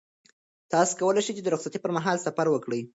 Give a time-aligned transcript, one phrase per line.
[0.71, 2.81] تاسو کولای شئ چې د رخصتۍ پر مهال سفر وکړئ.